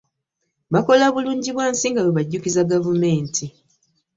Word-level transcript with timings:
Bakola 0.73 1.05
bulungi 1.13 1.49
bwa 1.55 1.65
nsi 1.73 1.87
nga 1.91 2.01
bwe 2.03 2.15
bajjukiza 2.17 2.67
gavumenti. 2.71 3.45